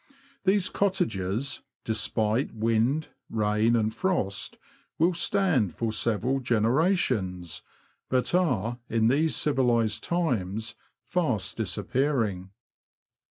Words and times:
These 0.45 0.67
cottages, 0.69 1.61
despite 1.83 2.55
wind, 2.55 3.09
rain, 3.29 3.75
and 3.75 3.93
frost, 3.93 4.57
will 4.97 5.13
stand 5.13 5.75
for 5.75 5.91
several 5.91 6.39
generations, 6.39 7.61
but 8.09 8.33
are, 8.33 8.79
in 8.89 9.09
these 9.09 9.35
civilised 9.35 10.03
times, 10.03 10.73
fast 11.03 11.55
disappearing. 11.57 12.49